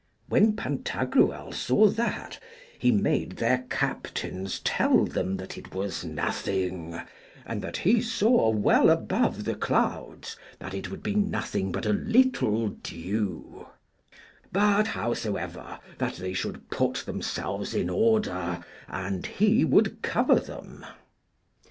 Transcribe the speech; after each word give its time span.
When 0.29 0.55
Pantagruel 0.55 1.51
saw 1.51 1.85
that, 1.89 2.39
he 2.79 2.91
made 2.91 3.33
their 3.33 3.65
captains 3.69 4.59
tell 4.61 5.05
them 5.05 5.37
that 5.37 5.59
it 5.59 5.75
was 5.75 6.03
nothing, 6.03 6.99
and 7.45 7.61
that 7.61 7.77
he 7.77 8.01
saw 8.01 8.49
well 8.49 8.89
above 8.89 9.43
the 9.43 9.53
clouds 9.53 10.37
that 10.57 10.73
it 10.73 10.89
would 10.89 11.03
be 11.03 11.13
nothing 11.13 11.71
but 11.71 11.85
a 11.85 11.93
little 11.93 12.69
dew; 12.69 13.67
but, 14.51 14.87
howsoever, 14.87 15.77
that 15.99 16.15
they 16.15 16.33
should 16.33 16.71
put 16.71 17.03
themselves 17.05 17.75
in 17.75 17.87
order, 17.87 18.65
and 18.87 19.27
he 19.27 19.63
would 19.63 20.01
cover 20.01 20.39
them. 20.39 20.83